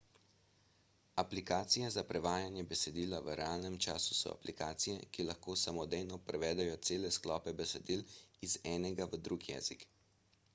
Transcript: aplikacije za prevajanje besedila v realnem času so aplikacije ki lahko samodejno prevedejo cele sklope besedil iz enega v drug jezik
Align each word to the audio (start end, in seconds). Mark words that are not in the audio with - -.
aplikacije 1.23 1.89
za 1.95 2.03
prevajanje 2.11 2.63
besedila 2.71 3.19
v 3.27 3.35
realnem 3.41 3.75
času 3.87 4.17
so 4.21 4.33
aplikacije 4.37 5.05
ki 5.17 5.27
lahko 5.29 5.57
samodejno 5.65 6.19
prevedejo 6.31 6.81
cele 6.91 7.13
sklope 7.19 7.55
besedil 7.63 8.03
iz 8.49 8.59
enega 8.77 9.11
v 9.15 9.23
drug 9.31 9.49
jezik 9.55 9.87